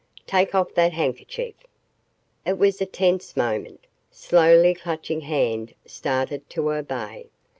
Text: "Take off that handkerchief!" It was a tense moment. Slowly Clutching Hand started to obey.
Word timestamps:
"Take 0.25 0.55
off 0.55 0.73
that 0.73 0.93
handkerchief!" 0.93 1.53
It 2.43 2.57
was 2.57 2.81
a 2.81 2.87
tense 2.87 3.37
moment. 3.37 3.85
Slowly 4.09 4.73
Clutching 4.73 5.21
Hand 5.21 5.75
started 5.85 6.49
to 6.49 6.71
obey. 6.73 7.27